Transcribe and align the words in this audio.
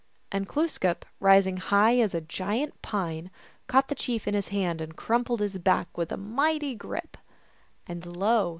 And 0.31 0.47
Glooskap, 0.47 1.05
rising 1.19 1.57
high 1.57 1.99
as 1.99 2.15
a 2.15 2.21
giant 2.21 2.81
pine, 2.81 3.29
caught 3.67 3.87
the 3.87 3.93
chief 3.93 4.27
in 4.27 4.33
his 4.33 4.47
hand 4.47 4.81
and 4.81 4.95
crumpled 4.97 5.41
in 5.41 5.45
his 5.45 5.59
back 5.59 5.95
with 5.95 6.11
a 6.11 6.17
mighty 6.17 6.73
grip. 6.73 7.17
And 7.85 8.03
lo 8.03 8.49